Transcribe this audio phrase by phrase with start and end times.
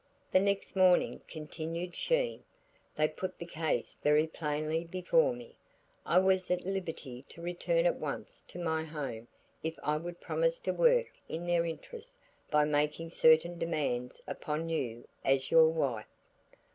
[0.31, 2.41] "The next morning," continued she,
[2.95, 5.55] "they put the case very plainly before me.
[6.07, 9.27] I was at liberty to return at once to my home
[9.61, 12.17] if I would promise to work in their interest
[12.49, 16.07] by making certain demands upon you as your wife.